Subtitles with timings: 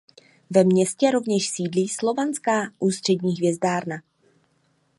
[0.51, 4.01] Ve městě rovněž sídlí Slovenská ústřední hvězdárna.